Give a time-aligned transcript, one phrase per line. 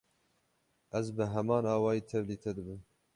[0.99, 2.81] Ez bi heman awayî tevlî te dibim.